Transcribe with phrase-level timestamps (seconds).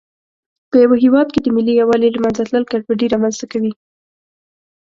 [0.69, 3.73] په یوه هېواد کې د ملي یووالي له منځه تلل ګډوډي رامنځته کوي.